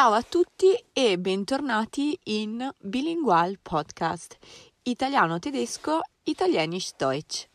[0.00, 4.38] Ciao a tutti e bentornati in Bilingual Podcast
[4.84, 7.46] italiano-tedesco Italienisch-Deutsch.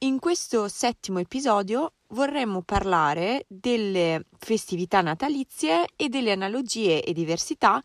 [0.00, 7.82] In questo settimo episodio vorremmo parlare delle festività natalizie e delle analogie e diversità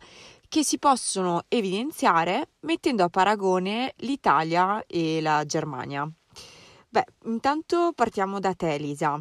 [0.50, 6.06] che si possono evidenziare mettendo a paragone l'Italia e la Germania.
[6.90, 9.18] Beh, intanto partiamo da te, Elisa.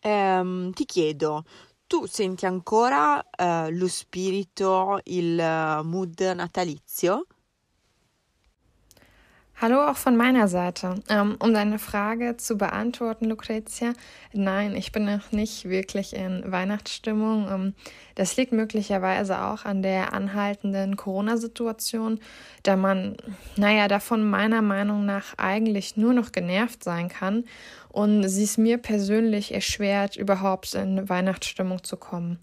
[0.00, 1.42] Ehm, ti chiedo,
[1.86, 7.26] tu senti ancora eh, lo spirito, il uh, mood natalizio?
[9.64, 10.96] Hallo auch von meiner Seite.
[11.08, 13.94] Ähm, um deine Frage zu beantworten, Lucretia,
[14.34, 17.48] nein, ich bin noch nicht wirklich in Weihnachtsstimmung.
[17.50, 17.74] Ähm,
[18.14, 22.20] das liegt möglicherweise auch an der anhaltenden Corona-Situation,
[22.62, 23.16] da man,
[23.56, 27.44] naja, davon meiner Meinung nach eigentlich nur noch genervt sein kann
[27.88, 32.38] und sie es mir persönlich erschwert, überhaupt in Weihnachtsstimmung zu kommen.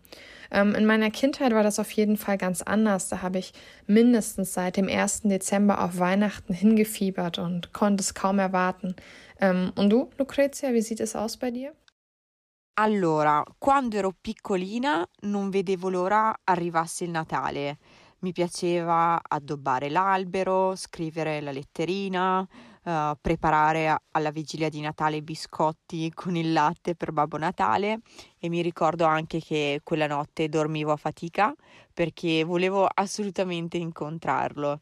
[0.52, 3.08] Ähm, in meiner Kindheit war das auf jeden Fall ganz anders.
[3.08, 3.54] Da habe ich
[3.88, 5.22] mindestens seit dem 1.
[5.24, 8.96] Dezember auf Weihnachten hingefiebert und konnte es kaum erwarten.
[9.40, 11.74] Ähm, und du, Lucrezia, wie sieht es aus bei dir?
[12.76, 17.78] Allora, quando ero piccolina non vedevo l'ora arrivasse il Natale.
[18.20, 22.48] Mi piaceva addobbare l'albero, scrivere la letterina,
[22.84, 28.00] uh, preparare alla vigilia di Natale i biscotti con il latte per Babbo Natale
[28.40, 31.54] e mi ricordo anche che quella notte dormivo a fatica
[31.94, 34.80] perché volevo assolutamente incontrarlo.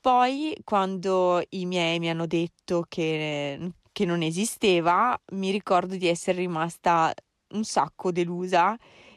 [0.00, 6.38] Poi, quando i miei mi hanno detto che, che non esisteva, mi ricordo di essere
[6.38, 7.12] rimasta
[7.50, 8.76] un sacco delusa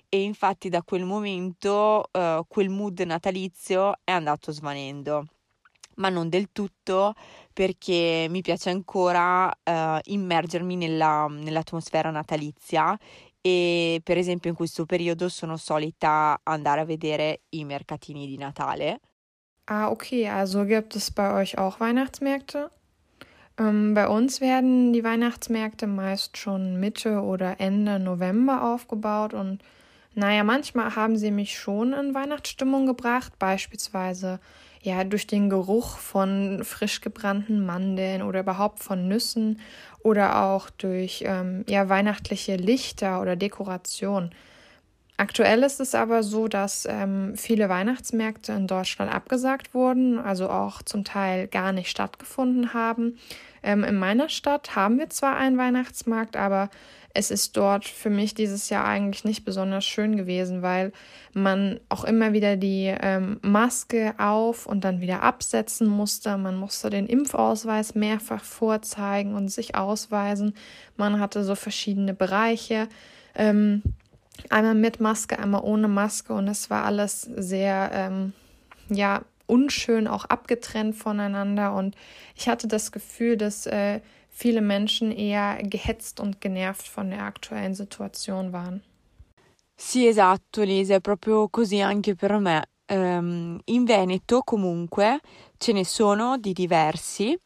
[0.09, 5.25] e infatti da quel momento uh, quel mood natalizio è andato svanendo
[5.95, 7.13] ma non del tutto
[7.52, 12.97] perché mi piace ancora uh, immergermi nella, nell'atmosfera natalizia
[13.41, 19.00] e per esempio in questo periodo sono solita andare a vedere i mercatini di Natale.
[19.66, 22.69] Ah, okay, also gibt es bei euch auch Weihnachtsmärkte?
[23.57, 29.63] Ähm, bei uns werden die Weihnachtsmärkte meist schon Mitte oder Ende November aufgebaut und
[30.16, 34.39] naja, manchmal haben sie mich schon in Weihnachtsstimmung gebracht, beispielsweise
[34.83, 39.59] ja durch den Geruch von frisch gebrannten Mandeln oder überhaupt von Nüssen
[40.03, 44.31] oder auch durch ähm, ja weihnachtliche Lichter oder Dekoration.
[45.16, 50.81] Aktuell ist es aber so, dass ähm, viele Weihnachtsmärkte in Deutschland abgesagt wurden, also auch
[50.81, 53.19] zum Teil gar nicht stattgefunden haben.
[53.61, 56.69] Ähm, in meiner Stadt haben wir zwar einen Weihnachtsmarkt, aber
[57.13, 60.91] es ist dort für mich dieses Jahr eigentlich nicht besonders schön gewesen, weil
[61.34, 66.35] man auch immer wieder die ähm, Maske auf und dann wieder absetzen musste.
[66.38, 70.56] Man musste den Impfausweis mehrfach vorzeigen und sich ausweisen.
[70.97, 72.88] Man hatte so verschiedene Bereiche.
[73.35, 73.84] Ähm,
[74.50, 78.34] einmal mit Maske, einmal ohne Maske und es war alles sehr, ähm,
[78.90, 81.95] ja, unschön auch abgetrennt voneinander und
[82.35, 84.00] ich hatte das Gefühl, dass äh,
[84.33, 88.81] viele Menschen eher gehetzt und genervt von der aktuellen Situation waren.
[89.75, 92.67] Sì, esatto, Lisa, è proprio così anche per me.
[92.85, 95.19] Um, in Veneto comunque
[95.57, 97.38] ce ne sono di diversi.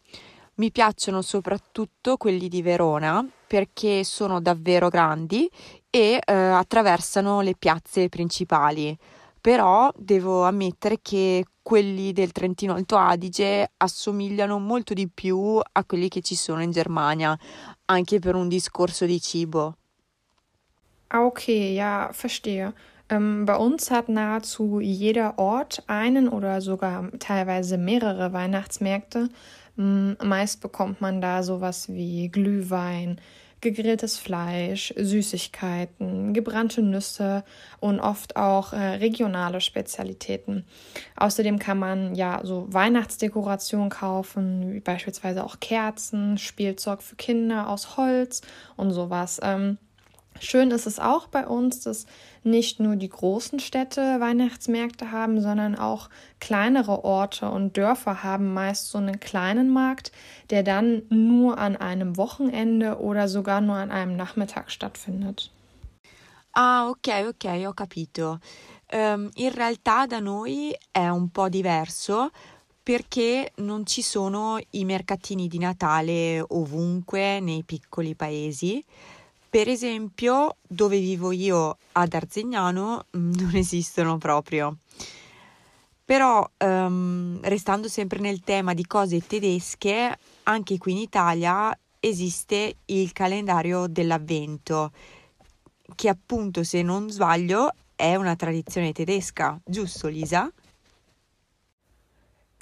[0.56, 5.50] Mi piacciono soprattutto quelli di Verona perché sono davvero grandi
[5.90, 8.98] e uh, attraversano le piazze principali.
[9.40, 16.08] Però devo ammettere che quelli del Trentino Alto Adige assomigliano molto di più a quelli
[16.08, 17.38] che ci sono in Germania,
[17.88, 19.76] anche per un discorso di cibo.
[21.10, 22.74] Ah, okay, ja, verstehe.
[23.10, 29.28] Ähm, bei uns hat nahezu jeder Ort einen oder sogar teilweise mehrere Weihnachtsmärkte.
[29.76, 33.20] Meist bekommt man da sowas wie Glühwein,
[33.62, 37.44] gegrilltes Fleisch, Süßigkeiten, gebrannte Nüsse
[37.80, 40.66] und oft auch äh, regionale Spezialitäten.
[41.16, 47.98] Außerdem kann man ja so Weihnachtsdekoration kaufen, wie beispielsweise auch Kerzen, Spielzeug für Kinder aus
[47.98, 48.42] Holz
[48.76, 49.40] und sowas.
[49.42, 49.78] Ähm,
[50.40, 52.06] Schön ist es auch bei uns, dass
[52.44, 58.90] nicht nur die großen Städte Weihnachtsmärkte haben, sondern auch kleinere Orte und Dörfer haben meist
[58.90, 60.12] so einen kleinen Markt,
[60.50, 65.52] der dann nur an einem Wochenende oder sogar nur an einem Nachmittag stattfindet.
[66.54, 68.40] Ah, ok, ok, ho capito.
[68.90, 72.32] Um, in realtà da noi è un po' diverso
[72.82, 78.82] perché non ci sono i mercatini di Natale ovunque nei piccoli paesi.
[79.50, 84.78] Per esempio, dove vivo io ad Arzignano mm, non esistono proprio.
[86.04, 93.12] Però, um, restando sempre nel tema di cose tedesche, anche qui in Italia esiste il
[93.12, 94.92] calendario dell'avvento,
[95.96, 100.50] che appunto, se non sbaglio, è una tradizione tedesca, giusto Lisa?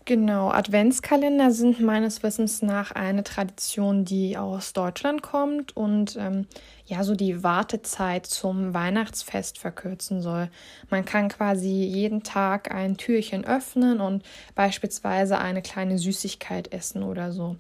[0.07, 6.45] Genau, Adventskalender sind meines Wissens nach eine Tradition, die aus Deutschland kommt und ähm,
[6.85, 10.51] ja so die Wartezeit zum Weihnachtsfest verkürzen soll.
[10.91, 14.21] Man kann quasi jeden Tag ein Türchen öffnen und
[14.53, 17.55] beispielsweise eine kleine Süßigkeit essen oder so.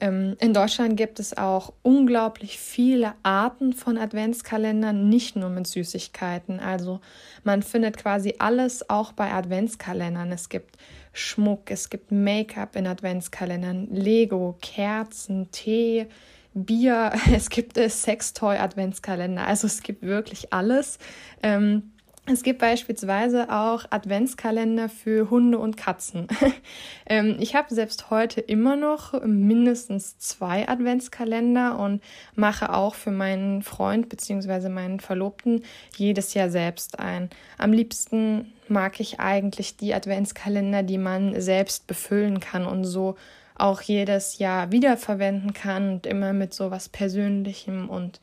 [0.00, 6.60] Ähm, in Deutschland gibt es auch unglaublich viele Arten von Adventskalendern, nicht nur mit Süßigkeiten.
[6.60, 7.00] Also
[7.44, 10.32] man findet quasi alles auch bei Adventskalendern.
[10.32, 10.78] Es gibt
[11.12, 16.06] Schmuck, es gibt Make-up in Adventskalendern, Lego, Kerzen, Tee,
[16.54, 20.98] Bier, es gibt äh, Sextoy-Adventskalender, also es gibt wirklich alles.
[21.42, 21.92] Ähm,
[22.32, 26.28] es gibt beispielsweise auch Adventskalender für Hunde und Katzen.
[27.06, 32.02] ähm, ich habe selbst heute immer noch mindestens zwei Adventskalender und
[32.36, 34.68] mache auch für meinen Freund bzw.
[34.68, 35.64] meinen Verlobten
[35.96, 37.30] jedes Jahr selbst ein.
[37.58, 43.16] Am liebsten mag ich eigentlich die Adventskalender, die man selbst befüllen kann und so
[43.56, 48.20] auch jedes Jahr wiederverwenden kann und immer mit so was Persönlichem und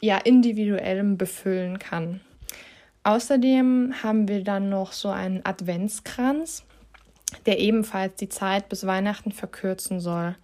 [0.00, 2.20] ja individuellem befüllen kann.
[3.06, 6.64] Außerdem haben wir dann noch so einen Adventskranz,
[7.46, 10.34] der ebenfalls die Zeit bis Weihnachten verkürzen soll.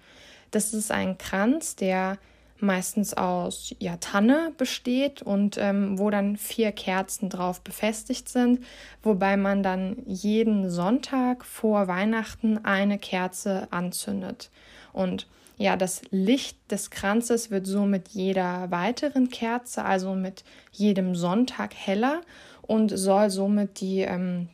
[0.53, 2.19] Das ist ein Kranz, der
[2.61, 8.65] meistens aus ja, Tanne besteht und ähm, wo dann vier Kerzen drauf befestigt sind,
[9.03, 14.53] wobei man dann jeden Sonntag vor Weihnachten eine Kerze anzündet.
[14.93, 15.27] Und
[15.63, 20.43] ja, das Licht des Kranzes wird so mit jeder weiteren Kerze, also mit
[20.73, 22.23] jedem Sonntag heller
[22.63, 24.49] und soll somit die ähm,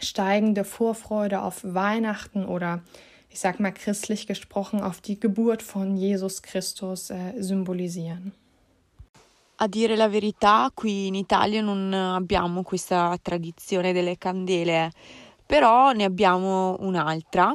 [0.00, 2.82] steigende Vorfreude auf Weihnachten oder
[3.30, 8.32] ich sag mal christlich gesprochen auf die Geburt von Jesus Christus äh, symbolisieren.
[9.56, 14.90] A dire la verità, qui in Italia non abbiamo questa tradizione delle candele,
[15.46, 17.52] però ne abbiamo un'altra,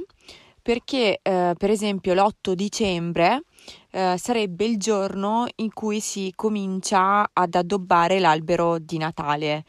[0.61, 3.43] perché eh, per esempio l'8 dicembre
[3.91, 9.63] eh, sarebbe il giorno in cui si comincia ad addobbare l'albero di Natale.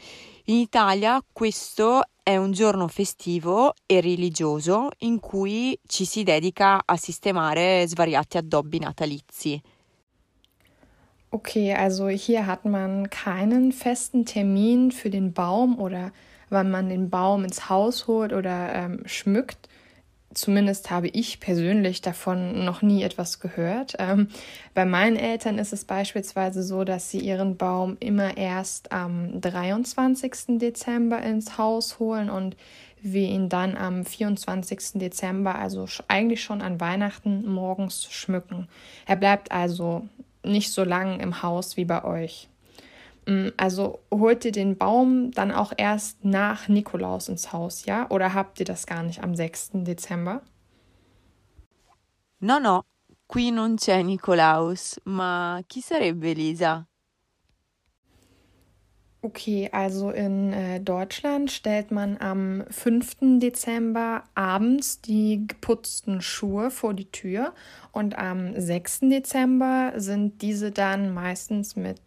[0.46, 6.96] In Italia questo è un giorno festivo e religioso in cui ci si dedica a
[6.96, 9.60] sistemare svariati addobbi natalizi.
[11.32, 16.10] Okay, also hier hat man keinen festen Termin für den Baum oder
[16.50, 19.68] wann man den Baum ins Haus holt oder ähm, schmückt,
[20.32, 23.94] zumindest habe ich persönlich davon noch nie etwas gehört.
[23.98, 24.28] Ähm,
[24.74, 30.58] bei meinen Eltern ist es beispielsweise so, dass sie ihren Baum immer erst am 23.
[30.58, 32.56] Dezember ins Haus holen und
[33.02, 35.00] wir ihn dann am 24.
[35.00, 38.68] Dezember, also eigentlich schon an Weihnachten morgens schmücken.
[39.06, 40.06] Er bleibt also
[40.42, 42.48] nicht so lang im Haus wie bei euch.
[43.30, 48.10] Mm, also holt ihr den Baum dann auch erst nach Nikolaus ins Haus, ja?
[48.10, 49.70] Oder habt ihr das gar nicht am 6.
[49.84, 50.42] Dezember?
[52.40, 52.82] No, no,
[53.28, 56.86] qui non c'è Nikolaus, ma chi sarebbe Lisa?
[59.22, 63.38] Okay, also in äh, Deutschland stellt man am 5.
[63.38, 67.52] Dezember abends die geputzten Schuhe vor die Tür
[67.92, 69.00] und am 6.
[69.02, 72.00] Dezember sind diese dann meistens mit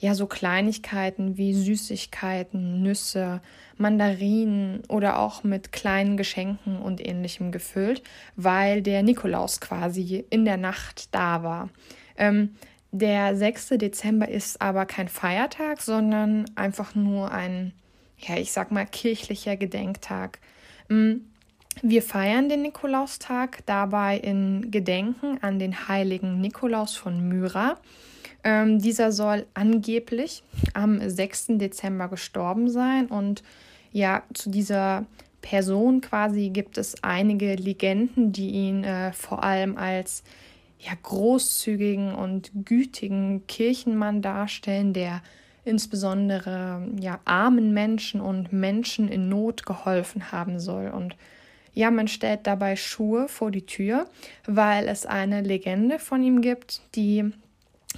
[0.00, 3.40] ja so Kleinigkeiten wie Süßigkeiten, Nüsse,
[3.76, 8.02] Mandarinen oder auch mit kleinen Geschenken und ähnlichem gefüllt,
[8.36, 11.70] weil der Nikolaus quasi in der Nacht da war.
[12.16, 12.56] Ähm,
[12.92, 13.70] der 6.
[13.70, 17.72] Dezember ist aber kein Feiertag, sondern einfach nur ein,
[18.18, 20.38] ja, ich sag mal, kirchlicher Gedenktag.
[20.88, 21.16] Mm,
[21.82, 27.78] wir feiern den Nikolaustag dabei in Gedenken an den heiligen Nikolaus von Myra.
[28.46, 31.58] Ähm, dieser soll angeblich am 6.
[31.58, 33.42] Dezember gestorben sein und
[33.90, 35.04] ja, zu dieser
[35.42, 40.22] Person quasi gibt es einige Legenden, die ihn äh, vor allem als
[40.78, 45.22] ja, großzügigen und gütigen Kirchenmann darstellen, der
[45.64, 50.90] insbesondere ja, armen Menschen und Menschen in Not geholfen haben soll.
[50.90, 51.16] Und
[51.74, 54.06] ja, man stellt dabei Schuhe vor die Tür,
[54.46, 57.32] weil es eine Legende von ihm gibt, die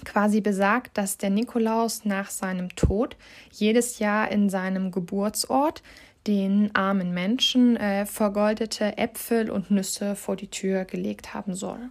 [0.05, 3.17] quasi besagt, dass der Nikolaus nach seinem Tod
[3.51, 5.83] jedes Jahr in seinem Geburtsort
[6.27, 11.91] den armen Menschen äh, vergoldete Äpfel und Nüsse vor die Tür gelegt haben soll.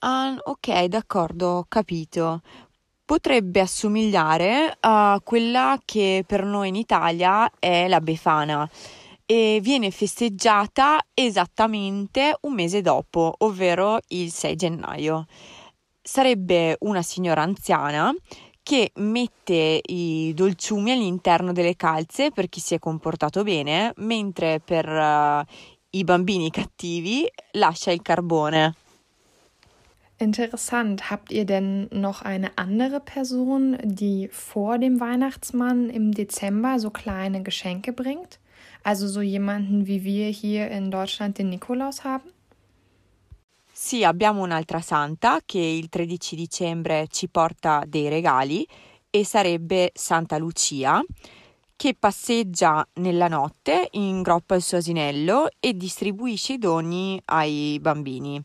[0.00, 2.40] Ah, ok, d'accordo, capito.
[3.04, 8.68] Potrebbe assomigliare a quella che per noi in Italia è la Befana
[9.24, 15.26] e viene festeggiata esattamente un mese dopo, ovvero il 6 gennaio
[16.02, 18.12] sarebbe una signora anziana
[18.62, 24.88] che mette i dolciumi all'interno delle calze per chi si è comportato bene, mentre per
[24.88, 25.44] uh,
[25.90, 28.74] i bambini cattivi lascia il carbone.
[30.18, 31.10] Interessant.
[31.10, 37.42] Habt ihr denn noch eine andere Person, die vor dem Weihnachtsmann im Dezember so kleine
[37.42, 38.38] Geschenke bringt?
[38.84, 42.30] Also so jemanden wie wir hier in Deutschland den Nikolaus haben?
[43.84, 48.64] Sì, abbiamo un'altra santa che il 13 dicembre ci porta dei regali
[49.10, 51.02] e sarebbe Santa Lucia
[51.74, 58.40] che passeggia nella notte, ingroppa il suo asinello e distribuisce i doni ai bambini.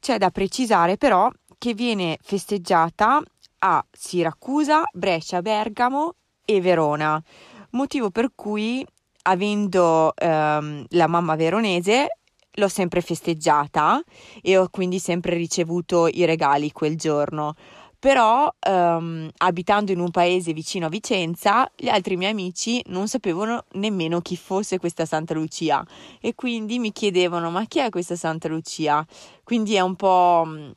[0.00, 3.22] C'è da precisare però che viene festeggiata
[3.60, 7.22] a Siracusa, Brescia, Bergamo e Verona,
[7.70, 8.84] motivo per cui
[9.22, 12.08] avendo ehm, la mamma veronese
[12.54, 14.02] l'ho sempre festeggiata
[14.40, 17.54] e ho quindi sempre ricevuto i regali quel giorno.
[18.02, 23.66] Però ehm, abitando in un paese vicino a Vicenza, gli altri miei amici non sapevano
[23.74, 25.86] nemmeno chi fosse questa Santa Lucia
[26.20, 29.06] e quindi mi chiedevano ma chi è questa Santa Lucia?
[29.44, 30.70] Quindi è un po' mm,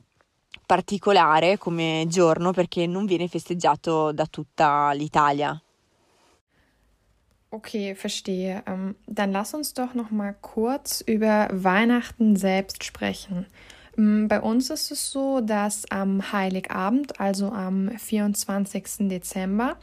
[0.66, 5.60] particolare come giorno perché non viene festeggiato da tutta l'Italia.
[7.50, 8.62] Okay, verstehe.
[8.66, 13.46] Ähm, dann lass uns doch noch mal kurz über Weihnachten selbst sprechen.
[13.96, 19.08] Mm, bei uns ist es so, dass am Heiligabend, also am 24.
[19.08, 19.76] Dezember,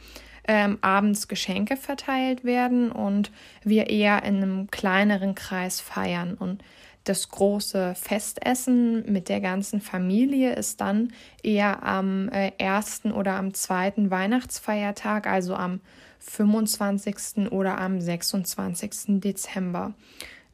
[0.46, 3.32] ähm, abends Geschenke verteilt werden und
[3.64, 6.34] wir eher in einem kleineren Kreis feiern.
[6.34, 6.62] Und
[7.04, 13.54] das große Festessen mit der ganzen Familie ist dann eher am äh, ersten oder am
[13.54, 15.80] zweiten Weihnachtsfeiertag, also am
[16.24, 17.50] 25.
[17.50, 19.20] oder am 26.
[19.20, 19.94] Dezember.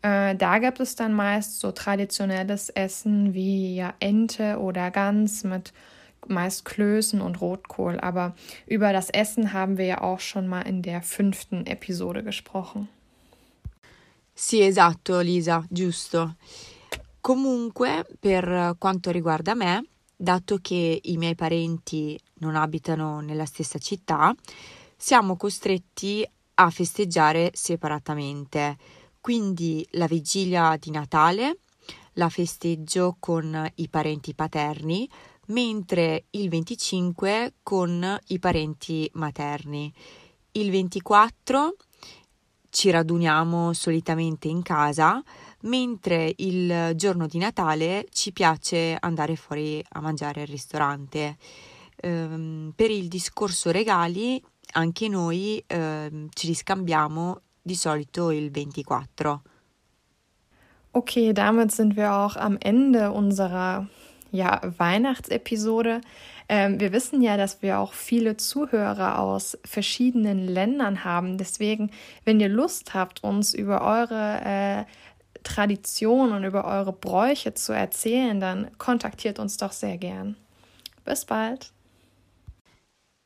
[0.03, 5.73] Äh, da gibt es dann meist so traditionelles Essen wie ja Ente oder Gans mit
[6.27, 7.99] meist Klößen und Rotkohl.
[8.01, 8.35] Aber
[8.67, 12.89] über das Essen haben wir ja auch schon mal in der fünften Episode gesprochen.
[14.35, 16.37] Sì, esatto, Lisa, giusto.
[17.21, 19.85] Comunque, per quanto riguarda me,
[20.17, 24.35] dato che i miei parenti non abitano nella stessa città,
[25.01, 28.77] siamo costretti a festeggiare separatamente.
[29.19, 31.61] Quindi la vigilia di Natale
[32.15, 35.09] la festeggio con i parenti paterni,
[35.47, 39.91] mentre il 25 con i parenti materni.
[40.53, 41.77] Il 24
[42.69, 45.23] ci raduniamo solitamente in casa,
[45.63, 51.39] mentre il giorno di Natale ci piace andare fuori a mangiare al ristorante.
[52.03, 54.43] Ehm, per il discorso regali,
[54.73, 59.41] anche noi ehm, ci riscambiamo di solito il 24.
[60.93, 63.87] Okay, damit sind wir auch am Ende unserer
[64.33, 66.01] ja, Weihnachtsepisode.
[66.49, 71.39] Ähm, wir wissen ja, dass wir auch viele Zuhörer aus verschiedenen Ländern haben.
[71.39, 71.91] Deswegen,
[72.25, 74.85] wenn ihr Lust habt, uns über eure äh,
[75.43, 80.37] Tradition und über eure Bräuche zu erzählen, dann kontaktiert uns doch sehr gern.
[81.05, 81.73] Bis bald!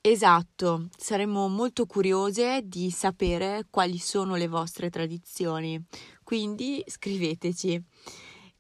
[0.07, 5.83] Esatto, saremmo molto curiose di sapere quali sono le vostre tradizioni,
[6.23, 7.83] quindi scriveteci.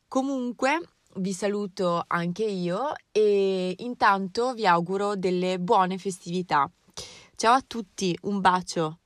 [0.08, 0.80] Comunque
[1.16, 6.66] vi saluto anche io e intanto vi auguro delle buone festività.
[7.36, 9.00] Ciao a tutti, un bacio!